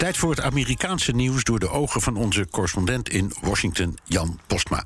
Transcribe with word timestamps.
Tijd 0.00 0.16
voor 0.16 0.30
het 0.30 0.40
Amerikaanse 0.40 1.12
nieuws 1.12 1.44
door 1.44 1.58
de 1.58 1.68
ogen 1.68 2.00
van 2.00 2.16
onze 2.16 2.46
correspondent 2.50 3.08
in 3.08 3.32
Washington, 3.40 3.98
Jan 4.04 4.40
Postma. 4.46 4.84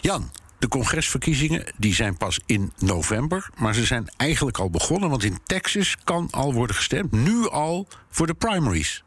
Jan, 0.00 0.30
de 0.58 0.68
congresverkiezingen 0.68 1.72
die 1.76 1.94
zijn 1.94 2.16
pas 2.16 2.40
in 2.46 2.72
november, 2.78 3.50
maar 3.56 3.74
ze 3.74 3.84
zijn 3.84 4.08
eigenlijk 4.16 4.58
al 4.58 4.70
begonnen, 4.70 5.10
want 5.10 5.24
in 5.24 5.38
Texas 5.44 5.96
kan 6.04 6.28
al 6.30 6.52
worden 6.52 6.76
gestemd, 6.76 7.12
nu 7.12 7.48
al 7.48 7.88
voor 8.10 8.26
de 8.26 8.34
primaries. 8.34 9.04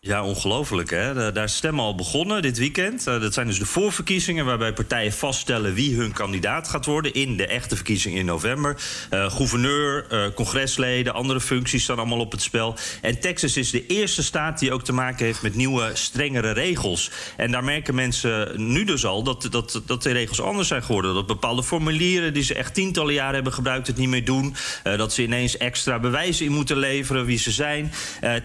Ja, 0.00 0.24
ongelooflijk 0.24 0.90
hè. 0.90 1.32
Daar 1.32 1.44
is 1.44 1.56
stemmen 1.56 1.84
al 1.84 1.94
begonnen 1.94 2.42
dit 2.42 2.58
weekend. 2.58 3.06
Eh, 3.06 3.20
dat 3.20 3.34
zijn 3.34 3.46
dus 3.46 3.58
de 3.58 3.66
voorverkiezingen 3.66 4.44
waarbij 4.44 4.72
partijen 4.72 5.12
vaststellen 5.12 5.74
wie 5.74 5.96
hun 5.96 6.12
kandidaat 6.12 6.68
gaat 6.68 6.86
worden 6.86 7.14
in 7.14 7.36
de 7.36 7.46
echte 7.46 7.74
verkiezingen 7.74 8.18
in 8.18 8.26
november. 8.26 8.76
Uh, 9.10 9.30
gouverneur, 9.30 10.06
uh, 10.10 10.34
congresleden, 10.34 11.14
andere 11.14 11.40
functies 11.40 11.82
staan 11.82 11.98
allemaal 11.98 12.18
op 12.18 12.32
het 12.32 12.42
spel. 12.42 12.76
En 13.02 13.20
Texas 13.20 13.56
is 13.56 13.70
de 13.70 13.86
eerste 13.86 14.22
staat 14.22 14.58
die 14.58 14.72
ook 14.72 14.84
te 14.84 14.92
maken 14.92 15.26
heeft 15.26 15.42
met 15.42 15.54
nieuwe, 15.54 15.90
strengere 15.92 16.50
regels. 16.50 17.10
En 17.36 17.50
daar 17.50 17.64
merken 17.64 17.94
mensen 17.94 18.52
nu 18.72 18.84
dus 18.84 19.04
al 19.04 19.22
dat, 19.22 19.48
dat, 19.50 19.82
dat 19.86 20.02
de 20.02 20.12
regels 20.12 20.40
anders 20.40 20.68
zijn 20.68 20.82
geworden. 20.82 21.14
Dat 21.14 21.26
bepaalde 21.26 21.62
formulieren 21.62 22.34
die 22.34 22.42
ze 22.42 22.54
echt 22.54 22.74
tientallen 22.74 23.14
jaren 23.14 23.34
hebben 23.34 23.52
gebruikt 23.52 23.86
het 23.86 23.96
niet 23.96 24.08
meer 24.08 24.24
doen. 24.24 24.56
dat 24.82 25.12
ze 25.12 25.22
ineens 25.22 25.56
extra 25.56 25.98
bewijzen 25.98 26.46
in 26.46 26.52
moeten 26.52 26.76
leveren 26.76 27.24
wie 27.24 27.38
ze 27.38 27.50
zijn. 27.50 27.92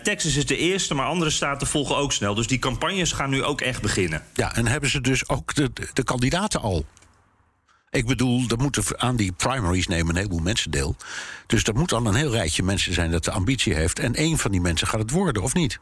Texas 0.03 0.35
is 0.35 0.45
de 0.45 0.57
eerste, 0.57 0.93
maar 0.93 1.05
andere 1.05 1.29
staten 1.31 1.49
staten 1.51 1.67
volgen 1.67 1.97
ook 1.97 2.11
snel. 2.11 2.35
Dus 2.35 2.47
die 2.47 2.59
campagnes 2.59 3.11
gaan 3.11 3.29
nu 3.29 3.43
ook 3.43 3.61
echt 3.61 3.81
beginnen. 3.81 4.23
Ja, 4.33 4.55
en 4.55 4.67
hebben 4.67 4.89
ze 4.89 5.01
dus 5.01 5.29
ook 5.29 5.53
de, 5.53 5.71
de 5.93 6.03
kandidaten 6.03 6.61
al? 6.61 6.85
Ik 7.89 8.05
bedoel, 8.05 8.43
er 8.47 8.57
moeten 8.57 8.99
aan 8.99 9.15
die 9.15 9.31
primaries 9.31 9.87
nemen 9.87 10.09
een 10.09 10.15
heleboel 10.15 10.39
mensen 10.39 10.71
deel. 10.71 10.95
Dus 11.47 11.63
er 11.63 11.75
moet 11.75 11.89
dan 11.89 12.05
een 12.05 12.15
heel 12.15 12.31
rijtje 12.31 12.63
mensen 12.63 12.93
zijn 12.93 13.11
dat 13.11 13.23
de 13.23 13.31
ambitie 13.31 13.73
heeft. 13.73 13.99
En 13.99 14.15
één 14.15 14.37
van 14.37 14.51
die 14.51 14.61
mensen 14.61 14.87
gaat 14.87 14.99
het 14.99 15.11
worden, 15.11 15.43
of 15.43 15.53
niet? 15.53 15.79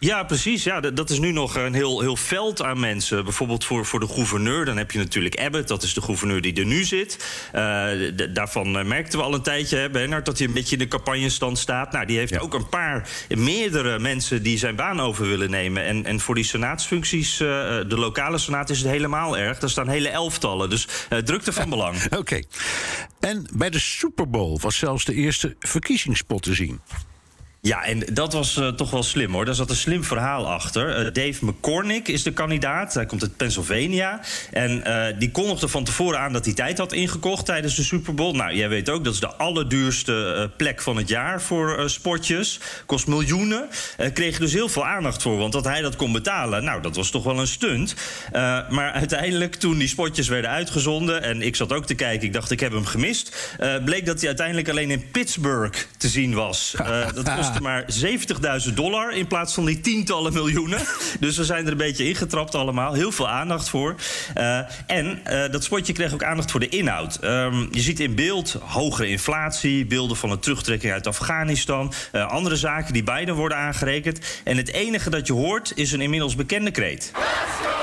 Ja, 0.00 0.24
precies. 0.24 0.64
Ja, 0.64 0.80
dat 0.80 1.10
is 1.10 1.18
nu 1.18 1.32
nog 1.32 1.56
een 1.56 1.74
heel, 1.74 2.00
heel 2.00 2.16
veld 2.16 2.62
aan 2.62 2.80
mensen. 2.80 3.24
Bijvoorbeeld 3.24 3.64
voor, 3.64 3.86
voor 3.86 4.00
de 4.00 4.08
gouverneur. 4.08 4.64
Dan 4.64 4.76
heb 4.76 4.90
je 4.90 4.98
natuurlijk 4.98 5.40
Abbott, 5.40 5.68
dat 5.68 5.82
is 5.82 5.94
de 5.94 6.02
gouverneur 6.02 6.40
die 6.40 6.54
er 6.54 6.64
nu 6.64 6.84
zit. 6.84 7.24
Uh, 7.54 7.90
daarvan 8.32 8.78
eh, 8.78 8.84
merkten 8.84 9.18
we 9.18 9.24
al 9.24 9.34
een 9.34 9.42
tijdje, 9.42 9.76
hè, 9.76 9.90
Bernard, 9.90 10.24
dat 10.24 10.38
hij 10.38 10.46
een 10.46 10.52
beetje 10.52 10.76
in 10.76 10.82
de 10.82 10.88
campagnestand 10.88 11.58
staat. 11.58 11.92
Nou, 11.92 12.06
die 12.06 12.18
heeft 12.18 12.38
ook 12.38 12.54
een 12.54 12.68
paar, 12.68 13.08
meerdere 13.28 13.98
mensen 13.98 14.42
die 14.42 14.58
zijn 14.58 14.76
baan 14.76 15.00
over 15.00 15.28
willen 15.28 15.50
nemen. 15.50 15.84
En, 15.84 16.04
en 16.04 16.20
voor 16.20 16.34
die 16.34 16.44
senaatsfuncties, 16.44 17.40
uh, 17.40 17.48
de 17.88 17.96
lokale 17.98 18.38
senaat, 18.38 18.70
is 18.70 18.78
het 18.78 18.88
helemaal 18.88 19.38
erg. 19.38 19.58
Daar 19.58 19.70
staan 19.70 19.88
hele 19.88 20.08
elftallen. 20.08 20.70
Dus 20.70 20.88
uh, 21.10 21.18
drukte 21.18 21.52
van 21.52 21.68
belang. 21.78 22.16
Oké. 22.16 22.42
En 23.20 23.46
bij 23.52 23.70
de 23.70 23.78
Super 23.78 24.30
Bowl 24.30 24.58
was 24.60 24.76
zelfs 24.76 25.04
de 25.04 25.14
eerste 25.14 25.56
verkiezingspot 25.58 26.42
te 26.42 26.54
zien. 26.54 26.80
Ja, 27.60 27.84
en 27.84 28.02
dat 28.12 28.32
was 28.32 28.56
uh, 28.56 28.68
toch 28.68 28.90
wel 28.90 29.02
slim 29.02 29.32
hoor. 29.32 29.44
Daar 29.44 29.54
zat 29.54 29.70
een 29.70 29.76
slim 29.76 30.04
verhaal 30.04 30.48
achter. 30.48 31.06
Uh, 31.06 31.12
Dave 31.12 31.44
McCormick 31.44 32.08
is 32.08 32.22
de 32.22 32.32
kandidaat. 32.32 32.94
Hij 32.94 33.06
komt 33.06 33.22
uit 33.22 33.36
Pennsylvania. 33.36 34.20
En 34.52 34.82
uh, 34.86 35.04
die 35.18 35.30
kondigde 35.30 35.68
van 35.68 35.84
tevoren 35.84 36.18
aan 36.18 36.32
dat 36.32 36.44
hij 36.44 36.54
tijd 36.54 36.78
had 36.78 36.92
ingekocht 36.92 37.46
tijdens 37.46 37.74
de 37.74 37.82
Super 37.82 38.14
Bowl. 38.14 38.36
Nou, 38.36 38.54
jij 38.54 38.68
weet 38.68 38.90
ook, 38.90 39.04
dat 39.04 39.14
is 39.14 39.20
de 39.20 39.34
allerduurste 39.34 40.50
plek 40.56 40.82
van 40.82 40.96
het 40.96 41.08
jaar 41.08 41.42
voor 41.42 41.90
sportjes. 41.90 42.60
Kost 42.86 43.06
miljoenen. 43.06 43.68
kreeg 44.12 44.38
dus 44.38 44.52
heel 44.52 44.68
veel 44.68 44.86
aandacht 44.86 45.22
voor. 45.22 45.36
Want 45.36 45.52
dat 45.52 45.64
hij 45.64 45.80
dat 45.80 45.96
kon 45.96 46.12
betalen, 46.12 46.64
nou, 46.64 46.82
dat 46.82 46.96
was 46.96 47.10
toch 47.10 47.24
wel 47.24 47.38
een 47.38 47.46
stunt. 47.46 47.94
maar 48.68 48.92
uiteindelijk, 48.92 49.54
toen 49.54 49.78
die 49.78 49.88
spotjes 49.88 50.28
werden 50.28 50.50
uitgezonden. 50.50 51.22
en 51.22 51.42
ik 51.42 51.56
zat 51.56 51.72
ook 51.72 51.86
te 51.86 51.94
kijken, 51.94 52.26
ik 52.26 52.32
dacht, 52.32 52.50
ik 52.50 52.60
heb 52.60 52.72
hem 52.72 52.86
gemist. 52.86 53.56
bleek 53.84 54.06
dat 54.06 54.18
hij 54.18 54.26
uiteindelijk 54.26 54.68
alleen 54.68 54.90
in 54.90 55.10
Pittsburgh 55.10 55.78
te 55.96 56.08
zien 56.08 56.34
was. 56.34 56.74
dat 57.14 57.28
kostte 57.48 57.62
maar 57.62 58.60
70.000 58.68 58.74
dollar 58.74 59.12
in 59.12 59.26
plaats 59.26 59.54
van 59.54 59.64
die 59.64 59.80
tientallen 59.80 60.32
miljoenen. 60.32 60.80
Dus 61.20 61.36
we 61.36 61.44
zijn 61.44 61.64
er 61.64 61.72
een 61.72 61.78
beetje 61.78 62.08
ingetrapt 62.08 62.54
allemaal. 62.54 62.92
Heel 62.92 63.12
veel 63.12 63.28
aandacht 63.28 63.68
voor. 63.68 63.94
Uh, 64.36 64.58
en 64.86 65.20
uh, 65.30 65.50
dat 65.50 65.64
spotje 65.64 65.92
kreeg 65.92 66.12
ook 66.12 66.22
aandacht 66.22 66.50
voor 66.50 66.60
de 66.60 66.68
inhoud. 66.68 67.24
Um, 67.24 67.68
je 67.70 67.80
ziet 67.80 68.00
in 68.00 68.14
beeld 68.14 68.56
hogere 68.64 69.08
inflatie, 69.08 69.86
beelden 69.86 70.16
van 70.16 70.30
een 70.30 70.38
terugtrekking 70.38 70.92
uit 70.92 71.06
Afghanistan, 71.06 71.92
uh, 72.12 72.26
andere 72.26 72.56
zaken 72.56 72.92
die 72.92 73.02
beiden 73.02 73.34
worden 73.34 73.58
aangerekend. 73.58 74.18
En 74.44 74.56
het 74.56 74.72
enige 74.72 75.10
dat 75.10 75.26
je 75.26 75.32
hoort 75.32 75.72
is 75.74 75.92
een 75.92 76.00
inmiddels 76.00 76.34
bekende 76.34 76.70
kreet. 76.70 77.12
Let's 77.14 77.26
go! 77.62 77.78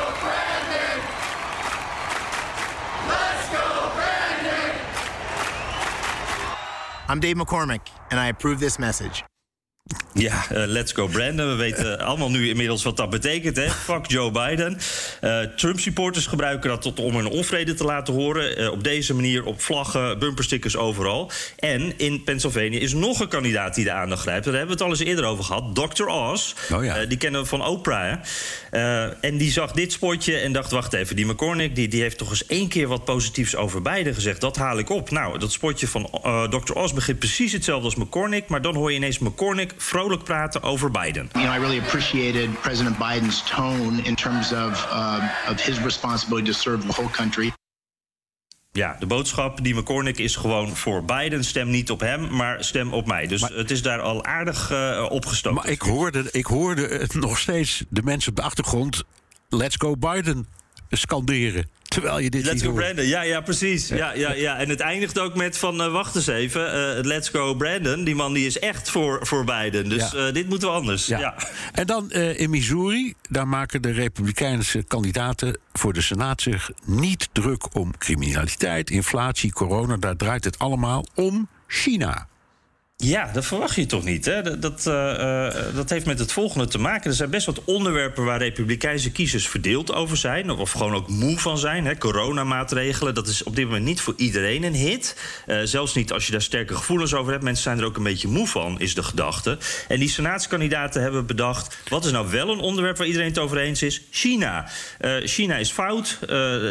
I'm 7.08 7.20
Dave 7.20 7.38
McCormick, 7.38 7.82
and 8.10 8.20
I 8.20 8.30
approve 8.30 8.60
this 8.60 8.80
message. 8.80 9.24
Ja, 10.14 10.46
uh, 10.52 10.64
let's 10.66 10.92
go 10.92 11.08
Brandon. 11.08 11.48
We 11.48 11.56
weten 11.56 12.00
allemaal 12.08 12.30
nu 12.30 12.50
inmiddels 12.50 12.84
wat 12.84 12.98
dat 12.98 13.10
betekent. 13.10 13.56
Hè? 13.56 13.70
Fuck 13.70 14.06
Joe 14.08 14.32
Biden. 14.32 14.78
Uh, 15.22 15.40
Trump-supporters 15.40 16.26
gebruiken 16.26 16.70
dat 16.70 16.82
tot, 16.82 17.00
om 17.00 17.16
hun 17.16 17.28
onvrede 17.28 17.74
te 17.74 17.84
laten 17.84 18.14
horen. 18.14 18.62
Uh, 18.62 18.72
op 18.72 18.84
deze 18.84 19.14
manier 19.14 19.44
op 19.44 19.62
vlaggen, 19.62 20.20
bumperstickers 20.20 20.78
overal. 20.78 21.32
En 21.60 21.94
in 21.98 22.24
Pennsylvania 22.24 22.80
is 22.80 22.94
nog 22.94 23.20
een 23.20 23.28
kandidaat 23.28 23.76
die 23.76 23.84
de 23.84 23.92
aandacht 23.92 24.22
grijpt. 24.22 24.46
Daar 24.46 24.54
hebben 24.54 24.78
we 24.78 24.84
het 24.84 24.92
al 24.92 25.00
eens 25.00 25.10
eerder 25.10 25.26
over 25.26 25.44
gehad. 25.44 25.76
Dr. 25.76 26.06
Oz. 26.06 26.54
Oh 26.74 26.84
ja. 26.84 27.06
die 27.06 27.18
kennen 27.18 27.42
we 27.42 27.48
van 27.48 27.66
Oprah. 27.66 28.20
en 29.22 29.38
die 29.38 29.52
zag 29.52 29.72
dit 29.72 29.92
spotje 29.92 30.38
en 30.38 30.52
dacht... 30.54 30.72
wacht 30.72 30.94
even, 30.94 31.16
die 31.16 31.26
McCormick 31.26 31.76
die, 31.76 31.88
die 31.88 32.02
heeft 32.02 32.18
toch 32.18 32.30
eens 32.30 32.46
één 32.46 32.68
keer 32.68 32.88
wat 32.88 33.06
positiefs 33.06 33.56
over 33.56 33.82
Biden 33.82 34.14
gezegd. 34.14 34.42
Dat 34.42 34.56
haal 34.56 34.78
ik 34.78 34.90
op. 34.90 35.10
Nou, 35.10 35.40
dat 35.40 35.52
spotje 35.52 35.88
van 35.88 36.10
Dr. 36.50 36.74
Oz 36.74 36.94
begint 36.94 37.20
precies 37.20 37.52
hetzelfde 37.52 37.86
als 37.86 37.96
McCormick. 37.96 38.48
Maar 38.48 38.62
dan 38.62 38.76
hoor 38.76 38.92
je 38.92 38.98
ineens 38.98 39.20
McCormick 39.20 39.74
vrolijk 39.78 40.24
praten 40.24 40.64
over 40.64 40.92
Biden. 40.92 41.30
You 41.32 41.46
know, 41.46 41.56
I 41.56 41.60
really 41.60 41.80
appreciated 41.80 42.62
President 42.62 42.98
Biden's 42.98 43.44
tone 43.44 44.04
in 44.04 44.16
terms 44.16 44.52
of, 44.52 44.88
uh, 44.92 45.52
of 45.52 45.66
his 45.66 45.80
responsibility 45.80 46.52
to 46.52 46.58
serve 46.58 46.88
the 46.88 46.94
whole 46.94 47.10
country. 47.10 47.54
Ja, 48.72 48.96
de 49.00 49.06
boodschap 49.06 49.64
die 49.64 49.76
McCormick 49.76 50.18
is 50.18 50.36
gewoon 50.36 50.76
voor 50.76 51.04
Biden. 51.04 51.44
Stem 51.44 51.70
niet 51.70 51.92
op 51.92 52.00
hem, 52.00 52.36
maar 52.36 52.64
stem 52.64 52.94
op 52.94 53.08
mij. 53.08 53.28
Dus 53.28 53.42
het 53.42 53.72
is 53.72 53.82
daar 53.82 54.02
al 54.02 54.26
aardig 54.26 54.72
uh, 54.72 55.06
opgestoken. 55.10 55.62
Maar 55.62 55.72
ik 55.72 55.82
hoorde, 55.82 56.28
ik 56.32 56.46
hoorde 56.46 56.88
het 56.88 57.14
nog 57.14 57.40
steeds 57.40 57.84
de 57.90 58.04
mensen 58.04 58.30
op 58.30 58.36
de 58.36 58.42
achtergrond... 58.42 59.04
Let's 59.50 59.76
go 59.76 59.98
Biden 59.98 60.48
scanderen. 60.90 61.70
Terwijl 61.96 62.20
je 62.20 62.30
dit 62.30 62.46
Let's 62.46 62.64
go 62.64 62.72
Brandon, 62.72 63.06
ja, 63.06 63.22
ja, 63.22 63.42
precies. 63.42 63.88
Ja. 63.88 64.14
Ja, 64.14 64.34
ja, 64.34 64.58
En 64.58 64.70
het 64.70 64.80
eindigt 64.80 65.20
ook 65.20 65.36
met 65.36 65.58
van, 65.58 65.82
uh, 65.82 65.92
wacht 65.92 66.16
eens 66.16 66.28
even, 66.28 66.98
uh, 66.98 67.04
let's 67.04 67.30
go 67.30 67.56
Brandon. 67.56 68.04
Die 68.04 68.16
man 68.16 68.34
die 68.34 68.46
is 68.46 68.60
echt 68.60 68.90
voor, 68.90 69.28
voor 69.28 69.44
Biden. 69.44 69.90
Dus 69.90 70.12
ja. 70.12 70.28
uh, 70.28 70.34
dit 70.34 70.50
moeten 70.50 70.68
we 70.68 70.74
anders. 70.74 71.06
Ja. 71.06 71.36
En 71.72 71.86
dan 71.86 72.12
in 72.12 72.50
Missouri, 72.50 73.14
daar 73.30 73.48
maken 73.48 73.82
de 73.82 73.92
republikeinse 73.92 74.84
kandidaten 74.84 75.60
voor 75.74 75.94
de 75.94 76.02
Senaat 76.02 76.42
zich 76.42 76.72
niet 76.86 77.30
druk 77.32 77.76
om 77.76 77.98
criminaliteit, 77.98 78.90
inflatie, 78.90 79.52
corona. 79.52 79.98
Daar 79.98 80.16
draait 80.16 80.44
het 80.44 80.60
allemaal 80.60 81.06
om 81.14 81.48
China. 81.68 82.28
Ja, 82.98 83.32
dat 83.34 83.46
verwacht 83.46 83.76
je 83.76 83.86
toch 83.86 84.04
niet. 84.04 84.26
Hè? 84.26 84.42
Dat, 84.42 84.62
dat, 84.62 84.86
uh, 84.88 85.76
dat 85.76 85.90
heeft 85.90 86.06
met 86.06 86.20
het 86.20 86.32
volgende 86.32 86.68
te 86.68 86.78
maken. 86.78 87.10
Er 87.10 87.16
zijn 87.16 87.30
best 87.30 87.46
wat 87.46 87.64
onderwerpen 87.64 88.24
waar 88.24 88.38
republikeinse 88.38 89.12
kiezers 89.12 89.48
verdeeld 89.48 89.94
over 89.94 90.18
zijn. 90.18 90.50
Of 90.50 90.72
gewoon 90.72 90.94
ook 90.94 91.08
moe 91.08 91.40
van 91.40 91.58
zijn. 91.58 91.86
Hè? 91.86 91.98
Coronamaatregelen, 91.98 93.14
dat 93.14 93.28
is 93.28 93.44
op 93.44 93.56
dit 93.56 93.66
moment 93.66 93.86
niet 93.86 94.02
voor 94.02 94.14
iedereen 94.18 94.64
een 94.64 94.74
hit. 94.74 95.18
Uh, 95.48 95.60
zelfs 95.64 95.94
niet 95.94 96.12
als 96.12 96.26
je 96.26 96.32
daar 96.32 96.42
sterke 96.42 96.76
gevoelens 96.76 97.14
over 97.14 97.32
hebt. 97.32 97.44
Mensen 97.44 97.64
zijn 97.64 97.80
er 97.80 97.86
ook 97.86 97.98
een 97.98 98.04
beetje 98.04 98.28
moe 98.28 98.48
van, 98.48 98.80
is 98.80 98.96
de 98.96 99.04
gedachte. 99.04 99.58
En 99.88 100.00
die 100.00 100.10
senaatskandidaten 100.10 101.02
hebben 101.02 101.26
bedacht... 101.26 101.78
wat 101.90 102.06
is 102.06 102.12
nou 102.12 102.30
wel 102.32 102.50
een 102.50 102.60
onderwerp 102.60 102.98
waar 102.98 103.08
iedereen 103.08 103.28
het 103.28 103.40
over 103.40 103.58
eens 103.58 103.82
is? 103.82 104.02
China. 104.12 104.70
China 105.24 105.56
is 105.56 105.72
fout. 105.72 106.20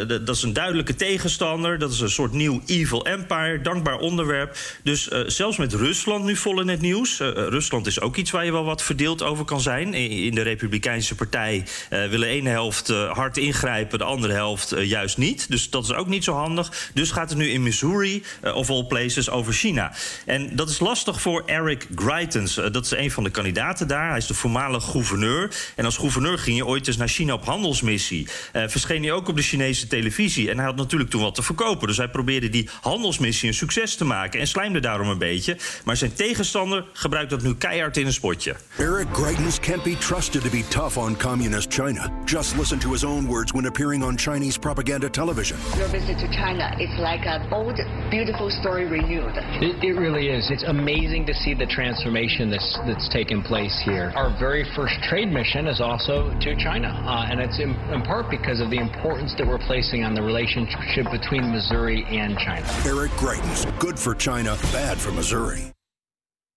dat 0.07 0.35
is 0.35 0.43
een 0.43 0.53
duidelijke 0.53 0.95
tegenstander. 0.95 1.79
Dat 1.79 1.91
is 1.91 1.99
een 1.99 2.09
soort 2.09 2.31
nieuw 2.31 2.61
evil 2.65 3.05
empire. 3.05 3.61
Dankbaar 3.61 3.97
onderwerp. 3.97 4.57
Dus 4.83 5.07
zelfs 5.27 5.57
met 5.57 5.73
Rusland 5.73 6.14
Nu 6.21 6.35
vol 6.35 6.61
in 6.61 6.67
het 6.67 6.81
nieuws. 6.81 7.19
Rusland 7.19 7.87
is 7.87 8.01
ook 8.01 8.15
iets 8.15 8.31
waar 8.31 8.45
je 8.45 8.51
wel 8.51 8.63
wat 8.63 8.83
verdeeld 8.83 9.23
over 9.23 9.45
kan 9.45 9.61
zijn. 9.61 9.93
In 9.93 10.35
de 10.35 10.41
Republikeinse 10.41 11.15
Partij 11.15 11.63
willen 11.89 12.27
ene 12.27 12.49
helft 12.49 12.87
hard 12.87 13.37
ingrijpen, 13.37 13.99
de 13.99 14.03
andere 14.03 14.33
helft 14.33 14.73
juist 14.77 15.17
niet. 15.17 15.49
Dus 15.49 15.69
dat 15.69 15.83
is 15.83 15.93
ook 15.93 16.07
niet 16.07 16.23
zo 16.23 16.33
handig. 16.33 16.89
Dus 16.93 17.11
gaat 17.11 17.29
het 17.29 17.37
nu 17.37 17.49
in 17.49 17.63
Missouri, 17.63 18.23
of 18.53 18.69
all 18.69 18.85
places, 18.85 19.29
over 19.29 19.53
China. 19.53 19.93
En 20.25 20.55
dat 20.55 20.69
is 20.69 20.79
lastig 20.79 21.21
voor 21.21 21.43
Eric 21.45 21.87
Greitens. 21.95 22.53
dat 22.53 22.85
is 22.85 22.91
een 22.91 23.11
van 23.11 23.23
de 23.23 23.29
kandidaten 23.29 23.87
daar. 23.87 24.09
Hij 24.09 24.17
is 24.17 24.27
de 24.27 24.33
voormalige 24.33 24.89
gouverneur. 24.89 25.55
En 25.75 25.85
als 25.85 25.97
gouverneur 25.97 26.37
ging 26.37 26.57
je 26.57 26.65
ooit 26.65 26.87
eens 26.87 26.97
naar 26.97 27.07
China 27.07 27.33
op 27.33 27.45
handelsmissie. 27.45 28.27
verscheen 28.51 29.01
hij 29.01 29.11
ook 29.11 29.27
op 29.27 29.35
de 29.35 29.41
Chinese 29.41 29.87
televisie. 29.87 30.49
En 30.49 30.57
hij 30.57 30.65
had 30.65 30.75
natuurlijk 30.75 31.09
toen 31.09 31.21
wat 31.21 31.35
te 31.35 31.43
verkopen. 31.43 31.87
Dus 31.87 31.97
hij 31.97 32.09
probeerde 32.09 32.49
die 32.49 32.69
handelsmissie 32.81 33.47
een 33.47 33.53
succes 33.53 33.95
te 33.95 34.05
maken 34.05 34.39
en 34.39 34.47
slijmde 34.47 34.79
daarom 34.79 35.07
een 35.07 35.17
beetje. 35.17 35.57
Maar 35.83 35.97
zijn 36.05 36.27
tegenstander 36.27 36.85
gebruikt 36.93 37.29
dat 37.29 37.41
nu 37.41 37.55
keihard 37.55 37.97
in 37.97 38.05
een 38.05 38.13
spotje. 38.13 38.55
Eric 38.77 39.07
Greitens 39.11 39.59
can't 39.59 39.83
be 39.83 39.97
trusted 39.97 40.41
to 40.41 40.49
be 40.49 40.63
tough 40.67 40.97
on 40.97 41.17
communist 41.17 41.73
China. 41.73 42.09
Just 42.25 42.57
listen 42.57 42.79
to 42.79 42.91
his 42.91 43.03
own 43.03 43.27
words 43.27 43.51
when 43.51 43.65
appearing 43.65 44.03
on 44.03 44.17
Chinese 44.17 44.59
propaganda 44.59 45.09
television. 45.09 45.57
Your 45.77 45.89
visit 45.89 46.19
to 46.19 46.27
China 46.27 46.75
is 46.79 46.89
like 46.99 47.25
an 47.25 47.53
old, 47.53 47.79
beautiful 48.09 48.49
story 48.49 48.85
renewed. 48.85 49.35
It, 49.61 49.83
it 49.83 49.93
really 49.93 50.27
is. 50.29 50.51
It's 50.51 50.63
amazing 50.63 51.25
to 51.25 51.33
see 51.33 51.53
the 51.55 51.65
transformation 51.65 52.49
that's 52.49 52.79
that's 52.85 53.09
taken 53.09 53.41
place 53.41 53.75
here. 53.85 54.11
Our 54.15 54.31
very 54.39 54.65
first 54.75 54.95
trade 55.09 55.31
mission 55.31 55.67
is 55.67 55.81
also 55.81 56.15
to 56.39 56.55
China, 56.55 56.89
uh, 56.89 57.29
and 57.29 57.39
it's 57.39 57.59
in, 57.59 57.71
in 57.93 58.01
part 58.01 58.29
because 58.29 58.59
of 58.61 58.69
the 58.69 58.77
importance 58.77 59.33
that 59.37 59.47
we're 59.47 59.65
placing 59.65 60.03
on 60.03 60.13
the 60.13 60.21
relationship 60.21 61.05
between 61.11 61.51
Missouri 61.51 62.05
and 62.09 62.37
China. 62.37 62.67
Eric 62.85 63.11
Greitens, 63.17 63.65
good 63.79 63.97
for 63.97 64.13
China, 64.13 64.57
bad 64.71 64.97
for 64.97 65.11
Missouri. 65.11 65.74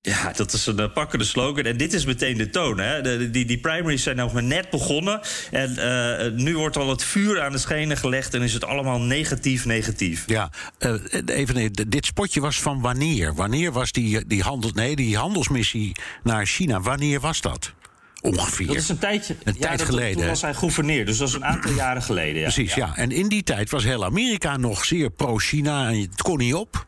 Ja, 0.00 0.32
dat 0.32 0.52
is 0.52 0.66
een 0.66 0.80
uh, 0.80 0.92
pakkende 0.92 1.24
slogan. 1.24 1.64
En 1.64 1.76
dit 1.76 1.92
is 1.92 2.04
meteen 2.04 2.36
de 2.36 2.50
toon. 2.50 2.78
Hè? 2.78 3.02
De, 3.02 3.30
die, 3.30 3.44
die 3.44 3.58
primaries 3.58 4.02
zijn 4.02 4.16
nog 4.16 4.32
maar 4.32 4.42
net 4.42 4.70
begonnen. 4.70 5.20
En 5.50 5.70
uh, 5.78 6.40
nu 6.44 6.56
wordt 6.56 6.76
al 6.76 6.88
het 6.90 7.04
vuur 7.04 7.40
aan 7.40 7.52
de 7.52 7.58
schenen 7.58 7.96
gelegd. 7.96 8.34
En 8.34 8.42
is 8.42 8.52
het 8.52 8.64
allemaal 8.64 9.00
negatief, 9.00 9.64
negatief. 9.64 10.24
Ja, 10.26 10.50
uh, 10.78 10.94
even 11.26 11.72
dit 11.72 12.06
spotje 12.06 12.40
was 12.40 12.60
van 12.60 12.80
wanneer? 12.80 13.34
Wanneer 13.34 13.72
was 13.72 13.92
die, 13.92 14.26
die, 14.26 14.42
handel, 14.42 14.70
nee, 14.74 14.96
die 14.96 15.16
handelsmissie 15.16 15.96
naar 16.22 16.46
China? 16.46 16.80
Wanneer 16.80 17.20
was 17.20 17.40
dat? 17.40 17.72
Ongeveer. 18.20 18.66
Dat 18.66 18.76
is 18.76 18.88
een 18.88 18.98
tijdje 18.98 19.36
een 19.42 19.54
ja, 19.58 19.60
tijd 19.60 19.78
dat, 19.78 19.88
geleden. 19.88 20.16
Toen 20.16 20.26
was 20.26 20.42
hij 20.42 20.54
gouverneur, 20.54 21.06
dus 21.06 21.18
dat 21.18 21.28
is 21.28 21.34
een 21.34 21.44
aantal 21.44 21.72
jaren 21.72 22.02
geleden. 22.02 22.40
Ja. 22.40 22.52
Precies, 22.52 22.74
ja. 22.74 22.96
En 22.96 23.10
in 23.10 23.28
die 23.28 23.42
tijd 23.42 23.70
was 23.70 23.84
heel 23.84 24.04
Amerika 24.04 24.56
nog 24.56 24.84
zeer 24.84 25.10
pro-China 25.10 25.88
en 25.88 26.00
het 26.00 26.22
kon 26.22 26.38
niet 26.38 26.54
op. 26.54 26.86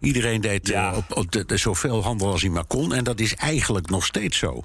Iedereen 0.00 0.40
deed 0.40 0.68
ja. 0.68 0.90
uh, 0.90 0.96
op, 0.96 1.16
op 1.16 1.32
de, 1.32 1.44
de, 1.44 1.56
zoveel 1.56 2.02
handel 2.02 2.30
als 2.30 2.40
hij 2.40 2.50
maar 2.50 2.64
kon. 2.64 2.94
En 2.94 3.04
dat 3.04 3.20
is 3.20 3.34
eigenlijk 3.34 3.90
nog 3.90 4.06
steeds 4.06 4.38
zo. 4.38 4.62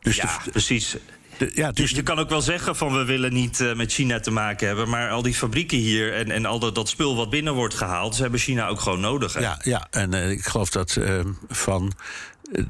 Dus 0.00 0.16
ja, 0.16 0.40
de, 0.44 0.50
precies. 0.50 0.96
De, 1.38 1.50
ja, 1.54 1.72
dus 1.72 1.90
je, 1.90 2.02
kan 2.02 2.18
ook 2.18 2.28
wel 2.28 2.42
zeggen 2.42 2.76
van 2.76 2.92
we 2.92 3.04
willen 3.04 3.32
niet 3.32 3.60
uh, 3.60 3.74
met 3.74 3.92
China 3.92 4.20
te 4.20 4.30
maken 4.30 4.66
hebben. 4.66 4.88
Maar 4.88 5.10
al 5.10 5.22
die 5.22 5.34
fabrieken 5.34 5.78
hier 5.78 6.14
en, 6.14 6.30
en 6.30 6.46
al 6.46 6.58
dat, 6.58 6.74
dat 6.74 6.88
spul 6.88 7.16
wat 7.16 7.30
binnen 7.30 7.54
wordt 7.54 7.74
gehaald, 7.74 8.14
ze 8.14 8.22
hebben 8.22 8.40
China 8.40 8.68
ook 8.68 8.80
gewoon 8.80 9.00
nodig. 9.00 9.34
Hè? 9.34 9.40
Ja, 9.40 9.60
ja, 9.62 9.86
en 9.90 10.14
uh, 10.14 10.30
ik 10.30 10.44
geloof 10.44 10.70
dat 10.70 10.96
uh, 10.98 11.20
van 11.48 11.92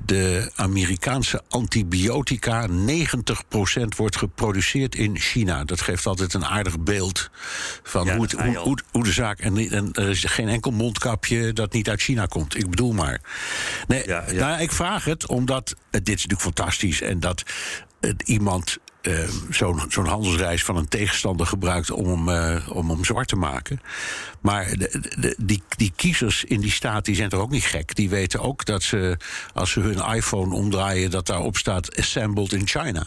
de 0.05 0.51
Amerikaanse 0.55 1.43
antibiotica 1.49 2.69
90% 2.69 2.73
wordt 3.97 4.17
geproduceerd 4.17 4.95
in 4.95 5.19
China. 5.19 5.65
Dat 5.65 5.81
geeft 5.81 6.07
altijd 6.07 6.35
een 6.35 6.45
aardig 6.45 6.81
beeld 6.81 7.31
van 7.83 8.07
ja, 8.07 8.15
hoe, 8.15 8.23
het, 8.23 8.33
hoe, 8.33 8.57
hoe, 8.57 8.79
hoe, 8.91 9.05
de 9.05 9.13
zaak. 9.13 9.39
En, 9.39 9.57
en, 9.57 9.93
er 9.93 10.09
is 10.09 10.25
geen 10.25 10.49
enkel 10.49 10.71
mondkapje 10.71 11.53
dat 11.53 11.73
niet 11.73 11.89
uit 11.89 12.01
China 12.01 12.27
komt. 12.27 12.57
Ik 12.57 12.71
bedoel 12.71 12.93
maar. 12.93 13.21
Nee, 13.87 14.07
ja, 14.07 14.25
ja. 14.31 14.49
Nou, 14.49 14.63
ik 14.63 14.73
vraag 14.73 15.05
het 15.05 15.27
omdat. 15.27 15.75
Dit 15.91 16.09
is 16.09 16.27
natuurlijk 16.27 16.41
fantastisch. 16.41 17.01
En 17.01 17.21
dat 17.21 17.43
iemand 18.27 18.79
uh, 19.07 19.29
zo'n 19.51 19.83
zo'n 19.89 20.07
handelsreis 20.07 20.65
van 20.65 20.77
een 20.77 20.89
tegenstander 20.89 21.47
gebruikt 21.47 21.91
om 21.91 22.29
uh, 22.29 22.57
om 22.69 22.91
hem 22.91 23.05
zwart 23.05 23.29
te 23.29 23.37
maken. 23.37 23.81
Maar 24.47 24.75
de, 24.77 25.35
die, 25.39 25.63
die 25.77 25.93
kiezers 25.97 26.45
in 26.45 26.61
die 26.61 26.71
staat 26.71 27.05
die 27.05 27.15
zijn 27.15 27.29
toch 27.29 27.41
ook 27.41 27.51
niet 27.51 27.65
gek. 27.65 27.95
Die 27.95 28.09
weten 28.09 28.41
ook 28.41 28.65
dat 28.65 28.83
ze, 28.83 29.17
als 29.55 29.71
ze 29.71 29.81
hun 29.81 30.15
iPhone 30.15 30.55
omdraaien, 30.55 31.11
dat 31.11 31.27
daarop 31.27 31.57
staat 31.57 31.99
Assembled 31.99 32.53
in 32.53 32.69
China. 32.69 33.07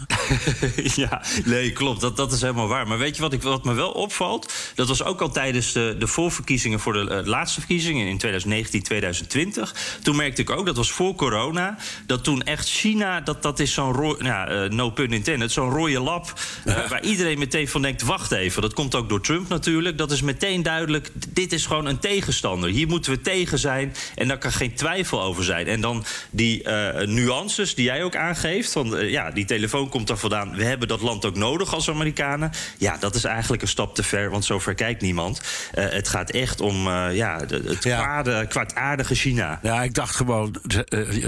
ja, 1.03 1.23
nee, 1.45 1.71
klopt. 1.71 2.01
Dat, 2.01 2.17
dat 2.17 2.31
is 2.31 2.41
helemaal 2.41 2.67
waar. 2.67 2.87
Maar 2.87 2.97
weet 2.97 3.15
je 3.15 3.21
wat, 3.21 3.33
ik, 3.33 3.43
wat 3.43 3.63
me 3.63 3.73
wel 3.73 3.91
opvalt? 3.91 4.53
Dat 4.75 4.87
was 4.87 5.03
ook 5.03 5.21
al 5.21 5.31
tijdens 5.31 5.71
de, 5.71 5.95
de 5.99 6.07
voorverkiezingen 6.07 6.79
voor 6.79 6.93
de 6.93 7.21
uh, 7.21 7.27
laatste 7.27 7.59
verkiezingen 7.59 8.07
in 8.07 8.17
2019, 8.17 8.83
2020. 8.83 9.75
Toen 10.01 10.15
merkte 10.15 10.41
ik 10.41 10.49
ook, 10.49 10.65
dat 10.65 10.77
was 10.77 10.91
voor 10.91 11.15
corona, 11.15 11.77
dat 12.05 12.23
toen 12.23 12.41
echt 12.41 12.69
China, 12.69 13.21
dat, 13.21 13.41
dat 13.41 13.59
is 13.59 13.73
zo'n, 13.73 14.15
ja, 14.19 14.67
no 14.69 14.89
pun 14.89 15.11
intended, 15.11 15.51
zo'n 15.51 15.69
rode 15.95 16.09
lab. 16.09 16.39
Uh, 16.65 16.87
waar 16.87 17.01
iedereen 17.01 17.39
meteen 17.39 17.67
van 17.67 17.81
denkt: 17.81 18.01
wacht 18.01 18.31
even. 18.31 18.61
Dat 18.61 18.73
komt 18.73 18.95
ook 18.95 19.09
door 19.09 19.21
Trump 19.21 19.49
natuurlijk. 19.49 19.97
Dat 19.97 20.11
is 20.11 20.21
meteen 20.21 20.63
duidelijk. 20.63 21.09
Dit 21.29 21.53
is 21.53 21.65
gewoon 21.65 21.85
een 21.85 21.99
tegenstander. 21.99 22.69
Hier 22.69 22.87
moeten 22.87 23.11
we 23.11 23.21
tegen 23.21 23.59
zijn. 23.59 23.93
En 24.15 24.27
daar 24.27 24.37
kan 24.37 24.51
geen 24.51 24.73
twijfel 24.73 25.21
over 25.21 25.43
zijn. 25.43 25.67
En 25.67 25.81
dan 25.81 26.05
die 26.29 26.63
uh, 26.63 26.99
nuances 26.99 27.75
die 27.75 27.85
jij 27.85 28.03
ook 28.03 28.15
aangeeft. 28.15 28.71
Van 28.71 28.97
uh, 28.97 29.09
ja, 29.09 29.31
die 29.31 29.45
telefoon 29.45 29.89
komt 29.89 30.09
er 30.09 30.17
vandaan. 30.17 30.55
We 30.55 30.63
hebben 30.63 30.87
dat 30.87 31.01
land 31.01 31.25
ook 31.25 31.35
nodig 31.35 31.73
als 31.73 31.89
Amerikanen. 31.89 32.51
Ja, 32.77 32.97
dat 32.97 33.15
is 33.15 33.23
eigenlijk 33.23 33.61
een 33.61 33.67
stap 33.67 33.95
te 33.95 34.03
ver. 34.03 34.29
Want 34.29 34.45
zover 34.45 34.73
kijkt 34.73 35.01
niemand. 35.01 35.41
het 35.71 36.07
gaat 36.07 36.29
echt 36.29 36.61
om 36.61 36.87
ja, 36.89 37.39
het 37.47 37.83
ja. 37.83 38.01
Kwade, 38.01 38.47
kwaadaardige 38.47 39.15
China. 39.15 39.59
Ja, 39.63 39.83
ik 39.83 39.93
dacht 39.93 40.15
gewoon: 40.15 40.55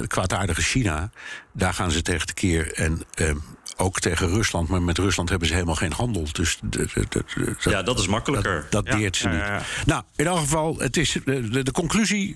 kwaadaardige 0.07 0.61
China. 0.61 1.09
Daar 1.53 1.73
gaan 1.73 1.91
ze 1.91 2.01
tegen 2.01 2.27
de 2.27 2.33
keer. 2.33 2.73
En 2.73 3.01
ehm, 3.13 3.37
ook 3.81 3.99
tegen 3.99 4.27
Rusland, 4.27 4.67
maar 4.69 4.81
met 4.81 4.97
Rusland 4.97 5.29
hebben 5.29 5.47
ze 5.47 5.53
helemaal 5.53 5.75
geen 5.75 5.93
handel. 5.93 6.27
Dus 6.31 6.57
de, 6.63 6.87
de, 6.93 7.05
de, 7.09 7.55
ja, 7.69 7.83
dat 7.83 7.99
is 7.99 8.07
makkelijker. 8.07 8.67
Dat, 8.69 8.85
dat 8.85 8.97
deert 8.97 9.17
ze 9.17 9.27
niet. 9.27 9.37
Ja, 9.37 9.61
nou, 9.85 10.03
in 10.15 10.25
elk 10.25 10.39
geval, 10.39 10.75
het 10.77 10.97
is, 10.97 11.17
de, 11.25 11.71
conclusie 11.71 12.35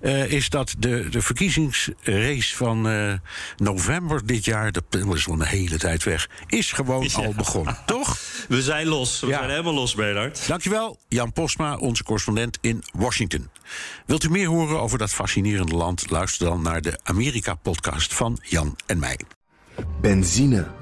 uh, 0.00 0.32
is 0.32 0.48
dat 0.48 0.74
de, 0.78 1.08
de 1.10 1.22
verkiezingsrace 1.22 2.56
van 2.56 2.86
uh, 2.86 3.12
november 3.56 4.26
dit 4.26 4.44
jaar, 4.44 4.72
dat 4.72 4.84
is 4.90 5.26
wel 5.26 5.34
een 5.40 5.46
hele 5.46 5.78
tijd 5.78 6.04
weg, 6.04 6.28
is 6.46 6.72
gewoon 6.72 7.08
al 7.14 7.34
begonnen. 7.34 7.78
Toch? 7.86 8.18
We 8.48 8.62
zijn 8.62 8.86
los. 8.86 9.20
We 9.20 9.26
zijn 9.26 9.50
helemaal 9.50 9.74
los, 9.74 9.94
Bernard. 9.94 10.46
Dankjewel, 10.46 10.98
Jan 11.08 11.32
Postma, 11.32 11.76
onze 11.76 12.04
correspondent 12.04 12.58
in 12.60 12.84
Washington. 12.92 13.50
Wilt 14.06 14.24
u 14.24 14.30
meer 14.30 14.48
horen 14.48 14.80
over 14.80 14.98
dat 14.98 15.10
fascinerende 15.10 15.74
land? 15.74 16.10
Luister 16.10 16.46
dan 16.46 16.62
naar 16.62 16.82
de 16.82 16.98
Amerika-podcast 17.02 18.14
van 18.14 18.38
Jan 18.42 18.76
en 18.86 18.98
mij. 18.98 19.18
Benzine 20.00 20.81